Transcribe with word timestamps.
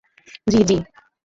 জি, 0.47 0.59
জি। 0.65 0.75